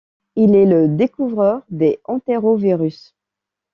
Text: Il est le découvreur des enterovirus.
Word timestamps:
Il 0.35 0.55
est 0.55 0.65
le 0.65 0.87
découvreur 0.87 1.61
des 1.69 1.99
enterovirus. 2.05 3.15